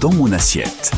dans 0.00 0.12
mon 0.12 0.32
assiette. 0.32 0.92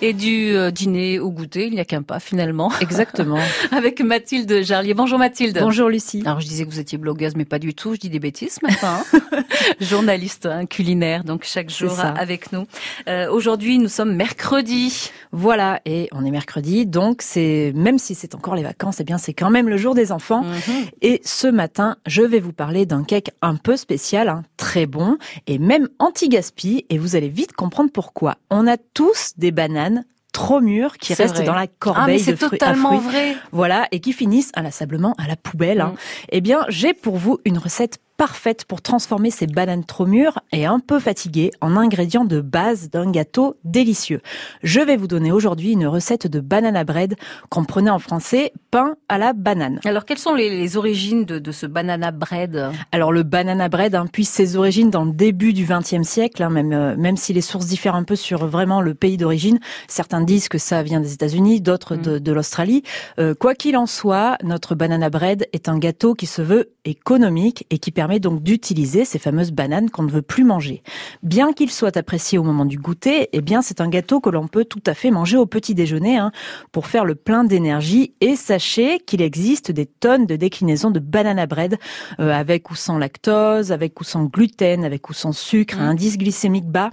Et 0.00 0.12
du 0.12 0.54
euh, 0.54 0.70
dîner 0.70 1.18
au 1.18 1.30
goûter, 1.30 1.66
il 1.66 1.72
n'y 1.72 1.80
a 1.80 1.84
qu'un 1.84 2.02
pas 2.02 2.20
finalement. 2.20 2.70
Exactement. 2.80 3.38
Avec 3.72 4.00
Mathilde 4.00 4.62
Jarlier. 4.62 4.94
Bonjour 4.94 5.18
Mathilde. 5.18 5.58
Bonjour 5.60 5.88
Lucie. 5.88 6.22
Alors 6.24 6.40
je 6.40 6.46
disais 6.46 6.64
que 6.64 6.70
vous 6.70 6.78
étiez 6.78 6.98
blogueuse, 6.98 7.34
mais 7.34 7.44
pas 7.44 7.58
du 7.58 7.74
tout. 7.74 7.94
Je 7.94 8.00
dis 8.00 8.08
des 8.08 8.20
bêtises 8.20 8.58
maintenant. 8.62 9.02
Hein. 9.12 9.42
Journaliste 9.80 10.46
hein, 10.46 10.66
culinaire, 10.66 11.24
donc 11.24 11.42
chaque 11.42 11.68
jour 11.68 11.98
avec 11.98 12.52
nous. 12.52 12.66
Euh, 13.08 13.28
Aujourd'hui, 13.28 13.78
nous 13.78 13.88
sommes 13.88 14.14
mercredi. 14.14 15.10
Voilà, 15.32 15.80
et 15.84 16.08
on 16.12 16.24
est 16.24 16.30
mercredi, 16.30 16.86
donc 16.86 17.20
c'est 17.20 17.72
même 17.74 17.98
si 17.98 18.14
c'est 18.14 18.34
encore 18.34 18.54
les 18.54 18.62
vacances, 18.62 19.00
eh 19.00 19.04
bien 19.04 19.18
c'est 19.18 19.34
quand 19.34 19.50
même 19.50 19.68
le 19.68 19.76
jour 19.76 19.94
des 19.94 20.12
enfants. 20.12 20.42
Mhm. 20.42 20.86
Et 21.02 21.20
ce 21.24 21.48
matin, 21.48 21.96
je 22.06 22.22
vais 22.22 22.40
vous 22.40 22.52
parler 22.52 22.86
d'un 22.86 23.02
cake 23.02 23.32
un 23.42 23.56
peu 23.56 23.76
spécial, 23.76 24.28
hein, 24.28 24.44
très 24.56 24.86
bon 24.86 25.18
et 25.48 25.58
même 25.58 25.88
anti-gaspi. 25.98 26.86
Et 26.88 26.98
vous 26.98 27.16
allez 27.16 27.28
vite 27.28 27.52
comprendre 27.52 27.90
pourquoi. 27.92 28.36
On 28.48 28.66
a 28.66 28.76
tous 28.76 29.32
des 29.36 29.50
bananes 29.50 29.87
trop 30.32 30.60
mûrs 30.60 30.98
qui 30.98 31.14
restent 31.14 31.42
dans 31.42 31.54
la 31.54 31.66
corbeille 31.66 32.02
ah, 32.04 32.06
mais 32.06 32.18
c'est 32.18 32.36
totalement 32.36 32.98
vrai. 32.98 33.36
Voilà, 33.52 33.88
et 33.92 34.00
qui 34.00 34.12
finissent 34.12 34.52
inlassablement 34.54 35.14
à 35.18 35.26
la 35.26 35.36
poubelle. 35.36 35.80
Hein. 35.80 35.94
Mm. 35.94 36.26
Eh 36.30 36.40
bien, 36.40 36.64
j'ai 36.68 36.94
pour 36.94 37.16
vous 37.16 37.38
une 37.44 37.58
recette 37.58 37.98
parfaite 38.18 38.64
pour 38.64 38.82
transformer 38.82 39.30
ces 39.30 39.46
bananes 39.46 39.84
trop 39.84 40.04
mûres 40.04 40.40
et 40.50 40.66
un 40.66 40.80
peu 40.80 40.98
fatiguées 40.98 41.52
en 41.60 41.76
ingrédients 41.76 42.24
de 42.24 42.40
base 42.40 42.90
d'un 42.90 43.10
gâteau 43.10 43.54
délicieux. 43.62 44.20
Je 44.64 44.80
vais 44.80 44.96
vous 44.96 45.06
donner 45.06 45.30
aujourd'hui 45.30 45.72
une 45.72 45.86
recette 45.86 46.26
de 46.26 46.40
banana 46.40 46.82
bread 46.82 47.14
qu'on 47.48 47.64
prenait 47.64 47.90
en 47.90 48.00
français 48.00 48.52
pain 48.72 48.96
à 49.08 49.18
la 49.18 49.32
banane. 49.32 49.78
Alors 49.84 50.04
quelles 50.04 50.18
sont 50.18 50.34
les, 50.34 50.76
origines 50.76 51.24
de, 51.24 51.52
ce 51.52 51.66
banana 51.66 52.10
bread? 52.10 52.70
Alors 52.90 53.12
le 53.12 53.22
banana 53.22 53.68
bread 53.68 53.94
hein, 53.94 54.06
puise 54.12 54.28
ses 54.28 54.56
origines 54.56 54.90
dans 54.90 55.04
le 55.04 55.12
début 55.12 55.52
du 55.52 55.64
XXe 55.64 56.02
siècle, 56.02 56.42
hein, 56.42 56.50
même 56.50 56.72
euh, 56.72 56.96
même 56.96 57.16
si 57.16 57.32
les 57.32 57.40
sources 57.40 57.66
diffèrent 57.66 57.94
un 57.94 58.02
peu 58.02 58.16
sur 58.16 58.46
vraiment 58.46 58.80
le 58.80 58.94
pays 58.94 59.16
d'origine. 59.16 59.60
Certains 59.86 60.22
disent 60.22 60.48
que 60.48 60.58
ça 60.58 60.82
vient 60.82 61.00
des 61.00 61.12
États-Unis, 61.12 61.60
d'autres 61.60 61.94
de, 61.94 62.18
mm. 62.18 62.34
l'Australie. 62.34 62.82
Euh, 63.20 63.34
quoi 63.34 63.54
qu'il 63.54 63.76
en 63.76 63.86
soit, 63.86 64.36
notre 64.42 64.74
banana 64.74 65.08
bread 65.08 65.46
est 65.52 65.68
un 65.68 65.78
gâteau 65.78 66.14
qui 66.14 66.26
se 66.26 66.42
veut 66.42 66.72
économique 66.84 67.66
et 67.70 67.78
qui 67.78 67.92
permet 67.92 68.07
permet 68.08 68.20
donc 68.20 68.42
d'utiliser 68.42 69.04
ces 69.04 69.18
fameuses 69.18 69.52
bananes 69.52 69.90
qu'on 69.90 70.02
ne 70.02 70.10
veut 70.10 70.22
plus 70.22 70.42
manger. 70.42 70.82
Bien 71.22 71.52
qu'il 71.52 71.70
soit 71.70 71.94
apprécié 71.98 72.38
au 72.38 72.42
moment 72.42 72.64
du 72.64 72.78
goûter, 72.78 73.28
eh 73.34 73.42
bien 73.42 73.60
c'est 73.60 73.82
un 73.82 73.88
gâteau 73.88 74.20
que 74.20 74.30
l'on 74.30 74.48
peut 74.48 74.64
tout 74.64 74.82
à 74.86 74.94
fait 74.94 75.10
manger 75.10 75.36
au 75.36 75.44
petit 75.44 75.74
déjeuner 75.74 76.16
hein, 76.16 76.32
pour 76.72 76.86
faire 76.86 77.04
le 77.04 77.14
plein 77.14 77.44
d'énergie. 77.44 78.14
Et 78.22 78.34
sachez 78.34 78.98
qu'il 79.00 79.20
existe 79.20 79.70
des 79.70 79.84
tonnes 79.84 80.24
de 80.24 80.36
déclinaisons 80.36 80.90
de 80.90 81.00
banana 81.00 81.44
bread 81.46 81.76
euh, 82.18 82.32
avec 82.32 82.70
ou 82.70 82.74
sans 82.74 82.96
lactose, 82.96 83.72
avec 83.72 84.00
ou 84.00 84.04
sans 84.04 84.24
gluten, 84.24 84.86
avec 84.86 85.10
ou 85.10 85.12
sans 85.12 85.32
sucre, 85.32 85.76
mmh. 85.76 85.80
indice 85.80 86.16
glycémique 86.16 86.66
bas. 86.66 86.90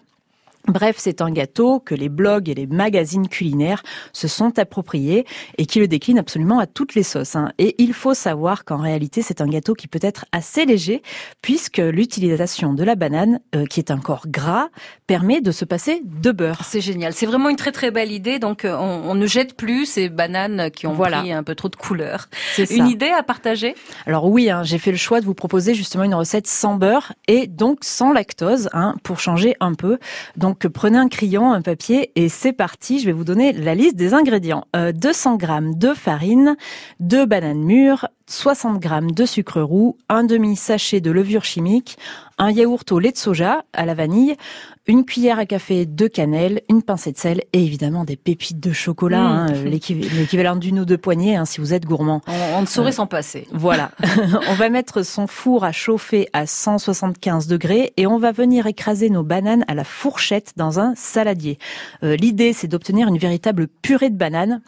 Bref, 0.67 0.95
c'est 0.99 1.21
un 1.21 1.31
gâteau 1.31 1.79
que 1.79 1.95
les 1.95 2.09
blogs 2.09 2.49
et 2.49 2.53
les 2.53 2.67
magazines 2.67 3.27
culinaires 3.27 3.83
se 4.13 4.27
sont 4.27 4.57
appropriés 4.57 5.25
et 5.57 5.65
qui 5.65 5.79
le 5.79 5.87
déclinent 5.87 6.19
absolument 6.19 6.59
à 6.59 6.67
toutes 6.67 6.95
les 6.95 7.03
sauces. 7.03 7.35
Hein. 7.35 7.51
Et 7.57 7.75
il 7.77 7.93
faut 7.93 8.13
savoir 8.13 8.65
qu'en 8.65 8.77
réalité, 8.77 9.21
c'est 9.21 9.41
un 9.41 9.47
gâteau 9.47 9.73
qui 9.73 9.87
peut 9.87 9.99
être 10.01 10.25
assez 10.31 10.65
léger 10.65 11.01
puisque 11.41 11.77
l'utilisation 11.77 12.73
de 12.73 12.83
la 12.83 12.95
banane, 12.95 13.39
euh, 13.55 13.65
qui 13.65 13.79
est 13.79 13.91
un 13.91 13.99
corps 13.99 14.27
gras, 14.27 14.69
permet 15.07 15.41
de 15.41 15.51
se 15.51 15.65
passer 15.65 16.01
de 16.03 16.31
beurre. 16.31 16.61
C'est 16.65 16.81
génial. 16.81 17.13
C'est 17.13 17.25
vraiment 17.25 17.49
une 17.49 17.55
très 17.55 17.71
très 17.71 17.91
belle 17.91 18.11
idée. 18.11 18.39
Donc, 18.39 18.65
euh, 18.65 18.75
on, 18.77 19.15
ne 19.15 19.27
jette 19.27 19.55
plus 19.55 19.85
ces 19.85 20.09
bananes 20.09 20.71
qui 20.71 20.87
ont 20.87 20.95
pris 20.95 21.31
un 21.31 21.43
peu 21.43 21.55
trop 21.55 21.69
de 21.69 21.75
couleur. 21.75 22.27
C'est 22.55 22.75
une 22.75 22.87
idée 22.87 23.11
à 23.11 23.23
partager? 23.23 23.75
Alors 24.05 24.25
oui, 24.25 24.49
hein, 24.49 24.63
j'ai 24.63 24.77
fait 24.77 24.91
le 24.91 24.97
choix 24.97 25.21
de 25.21 25.25
vous 25.25 25.33
proposer 25.33 25.73
justement 25.73 26.03
une 26.03 26.15
recette 26.15 26.47
sans 26.47 26.75
beurre 26.75 27.13
et 27.27 27.47
donc 27.47 27.79
sans 27.83 28.11
lactose 28.11 28.69
hein, 28.73 28.95
pour 29.03 29.19
changer 29.19 29.55
un 29.59 29.73
peu. 29.73 29.97
Donc 30.35 30.54
donc 30.55 30.71
prenez 30.71 30.97
un 30.97 31.09
crayon, 31.09 31.51
un 31.51 31.61
papier 31.61 32.11
et 32.15 32.29
c'est 32.29 32.53
parti. 32.53 32.99
Je 32.99 33.05
vais 33.05 33.11
vous 33.11 33.25
donner 33.25 33.51
la 33.51 33.75
liste 33.75 33.97
des 33.97 34.13
ingrédients. 34.13 34.65
200 34.73 35.33
euh, 35.33 35.37
grammes 35.37 35.75
de 35.75 35.93
farine, 35.93 36.55
2 37.01 37.25
bananes 37.25 37.63
mûres, 37.63 38.07
60 38.27 38.79
grammes 38.79 39.11
de 39.11 39.25
sucre 39.25 39.61
roux, 39.61 39.97
un 40.07 40.23
demi 40.23 40.55
sachet 40.55 41.01
de 41.01 41.11
levure 41.11 41.43
chimique, 41.43 41.97
un 42.37 42.51
yaourt 42.51 42.89
au 42.93 42.99
lait 42.99 43.11
de 43.11 43.17
soja 43.17 43.65
à 43.73 43.85
la 43.85 43.95
vanille, 43.95 44.37
une 44.87 45.05
cuillère 45.05 45.39
à 45.39 45.45
café 45.45 45.85
de 45.85 46.07
cannelle, 46.07 46.61
une 46.69 46.83
pincée 46.83 47.11
de 47.11 47.17
sel 47.17 47.43
et 47.53 47.63
évidemment 47.63 48.03
des 48.03 48.15
pépites 48.15 48.59
de 48.59 48.71
chocolat, 48.71 49.21
mmh. 49.21 49.47
hein, 49.47 49.53
l'équivalent 49.65 50.55
d'une 50.55 50.79
ou 50.79 50.85
deux 50.85 50.97
poignées 50.97 51.35
hein, 51.35 51.45
si 51.45 51.59
vous 51.59 51.73
êtes 51.73 51.85
gourmand. 51.85 52.21
On, 52.27 52.61
ne 52.61 52.65
saurait 52.65 52.89
euh, 52.89 52.93
s'en 52.93 53.07
passer. 53.07 53.47
Voilà. 53.51 53.91
on 54.49 54.53
va 54.53 54.69
mettre 54.69 55.03
son 55.03 55.27
four 55.27 55.63
à 55.63 55.71
chauffer 55.71 56.27
à 56.33 56.45
175 56.45 57.47
degrés 57.47 57.93
et 57.97 58.07
on 58.07 58.17
va 58.17 58.31
venir 58.31 58.67
écraser 58.67 59.09
nos 59.09 59.23
bananes 59.23 59.65
à 59.67 59.73
la 59.73 59.83
fourchette 59.83 60.53
dans 60.55 60.79
un 60.79 60.93
saladier. 60.95 61.57
Euh, 62.03 62.15
l'idée, 62.15 62.53
c'est 62.53 62.67
d'obtenir 62.67 63.07
une 63.07 63.17
véritable 63.17 63.67
purée 63.67 64.09
de 64.09 64.17
bananes 64.17 64.61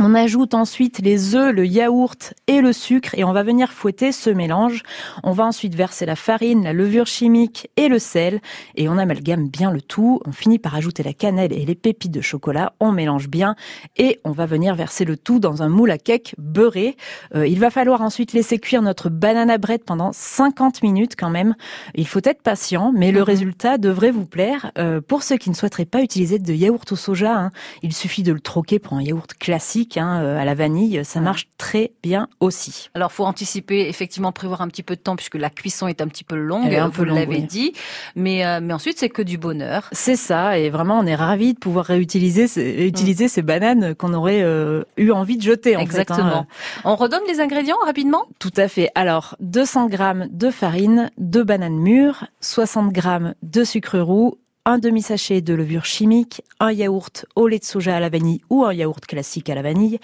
on 0.00 0.14
ajoute 0.14 0.54
ensuite 0.54 1.00
les 1.00 1.34
œufs, 1.34 1.54
le 1.54 1.66
yaourt 1.66 2.32
et 2.46 2.62
le 2.62 2.72
sucre 2.72 3.10
et 3.14 3.22
on 3.22 3.32
va 3.32 3.42
venir 3.42 3.70
fouetter 3.70 4.12
ce 4.12 4.30
mélange. 4.30 4.82
On 5.22 5.32
va 5.32 5.44
ensuite 5.44 5.74
verser 5.74 6.06
la 6.06 6.16
farine, 6.16 6.64
la 6.64 6.72
levure 6.72 7.06
chimique 7.06 7.70
et 7.76 7.88
le 7.88 7.98
sel 7.98 8.40
et 8.76 8.88
on 8.88 8.96
amalgame 8.96 9.48
bien 9.48 9.70
le 9.70 9.82
tout. 9.82 10.20
On 10.24 10.32
finit 10.32 10.58
par 10.58 10.74
ajouter 10.74 11.02
la 11.02 11.12
cannelle 11.12 11.52
et 11.52 11.66
les 11.66 11.74
pépites 11.74 12.10
de 12.10 12.22
chocolat. 12.22 12.72
On 12.80 12.92
mélange 12.92 13.28
bien 13.28 13.56
et 13.98 14.18
on 14.24 14.30
va 14.30 14.46
venir 14.46 14.74
verser 14.74 15.04
le 15.04 15.18
tout 15.18 15.38
dans 15.38 15.62
un 15.62 15.68
moule 15.68 15.90
à 15.90 15.98
cake 15.98 16.34
beurré. 16.38 16.96
Euh, 17.34 17.46
il 17.46 17.60
va 17.60 17.68
falloir 17.68 18.00
ensuite 18.00 18.32
laisser 18.32 18.58
cuire 18.58 18.80
notre 18.80 19.10
banana 19.10 19.58
bread 19.58 19.84
pendant 19.84 20.12
50 20.12 20.82
minutes 20.82 21.14
quand 21.14 21.30
même. 21.30 21.54
Il 21.94 22.08
faut 22.08 22.22
être 22.24 22.42
patient, 22.42 22.90
mais 22.96 23.12
le 23.12 23.20
mhm. 23.20 23.24
résultat 23.26 23.76
devrait 23.76 24.12
vous 24.12 24.24
plaire. 24.24 24.72
Euh, 24.78 25.02
pour 25.02 25.22
ceux 25.22 25.36
qui 25.36 25.50
ne 25.50 25.54
souhaiteraient 25.54 25.84
pas 25.84 26.00
utiliser 26.00 26.38
de 26.38 26.54
yaourt 26.54 26.90
au 26.90 26.96
soja, 26.96 27.36
hein, 27.36 27.50
il 27.82 27.92
suffit 27.92 28.22
de 28.22 28.32
le 28.32 28.40
troquer 28.40 28.78
pour 28.78 28.94
un 28.94 29.02
yaourt 29.02 29.34
classique 29.34 29.89
Hein, 29.96 30.22
euh, 30.22 30.40
à 30.40 30.44
la 30.44 30.54
vanille, 30.54 31.04
ça 31.04 31.20
marche 31.20 31.48
très 31.58 31.92
bien 32.02 32.28
aussi. 32.40 32.90
Alors, 32.94 33.12
faut 33.12 33.24
anticiper, 33.24 33.88
effectivement, 33.88 34.32
prévoir 34.32 34.60
un 34.60 34.68
petit 34.68 34.82
peu 34.82 34.96
de 34.96 35.00
temps 35.00 35.16
puisque 35.16 35.36
la 35.36 35.50
cuisson 35.50 35.88
est 35.88 36.00
un 36.00 36.08
petit 36.08 36.24
peu 36.24 36.36
longue, 36.36 36.74
un 36.74 36.88
vous 36.88 37.04
l'avez 37.04 37.40
dit. 37.40 37.72
Mais, 38.16 38.46
euh, 38.46 38.60
mais 38.62 38.74
ensuite, 38.74 38.98
c'est 38.98 39.08
que 39.08 39.22
du 39.22 39.38
bonheur. 39.38 39.88
C'est 39.92 40.16
ça, 40.16 40.58
et 40.58 40.70
vraiment, 40.70 40.98
on 40.98 41.06
est 41.06 41.14
ravis 41.14 41.54
de 41.54 41.58
pouvoir 41.58 41.84
réutiliser 41.86 42.46
ces, 42.46 42.86
utiliser 42.86 43.28
ces 43.28 43.42
bananes 43.42 43.94
qu'on 43.94 44.14
aurait 44.14 44.42
euh, 44.42 44.84
eu 44.96 45.10
envie 45.10 45.36
de 45.36 45.42
jeter. 45.42 45.76
En 45.76 45.80
Exactement. 45.80 46.46
Fait, 46.48 46.80
On 46.84 46.96
redonne 46.96 47.22
les 47.26 47.40
ingrédients 47.40 47.78
rapidement? 47.84 48.26
Tout 48.38 48.52
à 48.56 48.68
fait. 48.68 48.90
Alors, 48.94 49.36
200 49.40 49.88
grammes 49.88 50.28
de 50.30 50.50
farine, 50.50 51.10
2 51.18 51.44
bananes 51.44 51.78
mûres, 51.78 52.26
60 52.40 52.92
grammes 52.92 53.34
de 53.42 53.64
sucre 53.64 53.98
roux, 53.98 54.38
un 54.70 54.78
demi-sachet 54.78 55.40
de 55.40 55.52
levure 55.52 55.84
chimique, 55.84 56.42
un 56.60 56.70
yaourt 56.70 57.26
au 57.34 57.48
lait 57.48 57.58
de 57.58 57.64
soja 57.64 57.96
à 57.96 58.00
la 58.00 58.08
vanille 58.08 58.40
ou 58.50 58.64
un 58.64 58.72
yaourt 58.72 59.04
classique 59.04 59.50
à 59.50 59.56
la 59.56 59.62
vanille, 59.62 59.98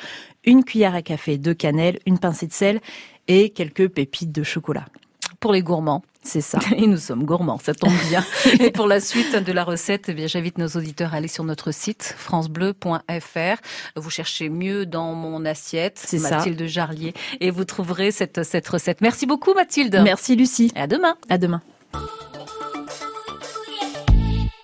une 0.45 0.65
cuillère 0.65 0.97
à 0.97 1.03
café 1.03 1.39
de 1.39 1.53
cannelle, 1.53 2.01
une 2.05 2.19
pincée 2.19 2.49
de 2.49 2.53
sel 2.53 2.81
et 3.29 3.51
quelques 3.51 3.87
pépites 3.87 4.33
de 4.33 4.43
chocolat. 4.43 4.87
Pour 5.39 5.53
les 5.53 5.63
gourmands. 5.63 6.03
C'est 6.21 6.41
ça. 6.41 6.59
Et 6.77 6.89
nous 6.89 6.97
sommes 6.97 7.23
gourmands, 7.23 7.61
ça 7.63 7.75
tombe 7.75 7.93
bien. 8.09 8.25
Et 8.61 8.73
pour 8.73 8.89
la 8.89 8.99
suite 8.99 9.37
de 9.37 9.53
la 9.53 9.63
recette, 9.63 10.09
eh 10.09 10.15
bien, 10.15 10.27
j'invite 10.27 10.59
nos 10.59 10.67
auditeurs 10.67 11.15
à 11.15 11.19
aller 11.19 11.29
sur 11.29 11.45
notre 11.45 11.71
site 11.71 12.17
francebleu.fr. 12.19 13.61
Vous 13.95 14.11
cherchez 14.11 14.49
mieux 14.49 14.85
dans 14.85 15.15
mon 15.15 15.45
assiette, 15.45 16.03
c'est 16.05 16.19
Mathilde 16.19 16.67
Jarlier, 16.67 17.15
et 17.41 17.53
vous 17.53 17.65
trouverez 17.65 18.11
cette, 18.11 18.43
cette 18.43 18.67
recette. 18.67 19.01
Merci 19.01 19.27
beaucoup 19.27 19.55
Mathilde. 19.55 20.01
Merci 20.03 20.35
Lucie. 20.35 20.73
Et 20.75 20.81
à 20.81 20.89
demain. 20.89 21.15
À 21.29 21.39
demain. 21.39 21.63